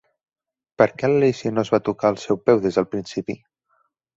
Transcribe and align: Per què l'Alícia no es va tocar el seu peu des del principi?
Per 0.81 0.87
què 1.01 1.09
l'Alícia 1.11 1.51
no 1.57 1.65
es 1.65 1.71
va 1.75 1.81
tocar 1.91 2.11
el 2.15 2.17
seu 2.25 2.41
peu 2.49 2.65
des 2.67 2.81
del 2.81 2.89
principi? 2.97 3.37